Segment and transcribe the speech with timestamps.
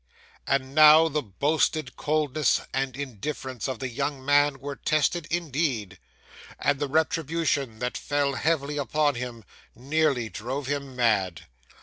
[0.47, 5.99] 'And now the boasted coldness and indifference of the young man were tested indeed;
[6.57, 9.43] and the retribution that fell heavily upon him
[9.75, 11.45] nearly drove him mad.